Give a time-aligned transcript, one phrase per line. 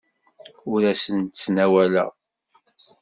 [0.71, 2.09] Ur asen-d-ttnawaleɣ.